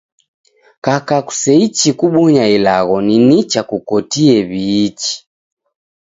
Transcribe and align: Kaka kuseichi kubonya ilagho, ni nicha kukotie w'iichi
Kaka 0.85 1.15
kuseichi 1.27 1.89
kubonya 1.99 2.43
ilagho, 2.55 2.95
ni 3.05 3.15
nicha 3.27 3.61
kukotie 3.69 4.35
w'iichi 4.49 5.15